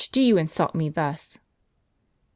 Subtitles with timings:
[0.11, 1.37] do you insult me thus?